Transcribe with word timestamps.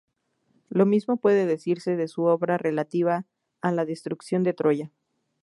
Lo 0.69 0.87
mismo 0.87 1.17
puede 1.17 1.45
decirse 1.45 1.95
de 1.95 2.07
su 2.07 2.23
obra 2.23 2.57
relativa 2.57 3.27
a 3.61 3.71
la 3.71 3.85
destrucción 3.85 4.41
de 4.41 4.53
Troya. 4.53 4.91